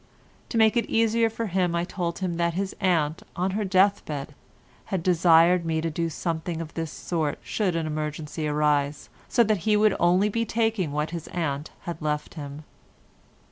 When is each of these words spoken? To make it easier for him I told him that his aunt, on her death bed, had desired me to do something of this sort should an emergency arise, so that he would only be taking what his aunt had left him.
To 0.49 0.57
make 0.57 0.75
it 0.75 0.89
easier 0.89 1.29
for 1.29 1.45
him 1.45 1.75
I 1.75 1.83
told 1.83 2.17
him 2.17 2.37
that 2.37 2.55
his 2.55 2.75
aunt, 2.79 3.21
on 3.35 3.51
her 3.51 3.63
death 3.63 4.03
bed, 4.03 4.33
had 4.85 5.03
desired 5.03 5.63
me 5.63 5.79
to 5.79 5.91
do 5.91 6.09
something 6.09 6.59
of 6.59 6.73
this 6.73 6.89
sort 6.91 7.37
should 7.43 7.75
an 7.75 7.85
emergency 7.85 8.47
arise, 8.47 9.09
so 9.29 9.43
that 9.43 9.57
he 9.57 9.77
would 9.77 9.95
only 9.99 10.27
be 10.29 10.43
taking 10.43 10.91
what 10.91 11.11
his 11.11 11.27
aunt 11.27 11.69
had 11.81 12.01
left 12.01 12.33
him. 12.33 12.63